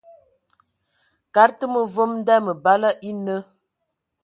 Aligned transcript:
Kad 1.35 1.49
tə 1.57 1.65
ma 1.73 1.81
vom 1.93 2.11
nda 2.19 2.35
məbala 2.45 2.89
e 3.09 3.11
nə. 3.25 3.37